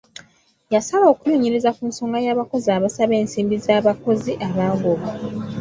Yasaba 0.73 1.05
okunoonyereza 1.13 1.69
ku 1.77 1.83
nsonga 1.89 2.17
y'abakozi 2.25 2.67
abasaba 2.77 3.13
ensimbi 3.21 3.55
z'abakozi 3.65 4.31
abaagobwa. 4.47 5.11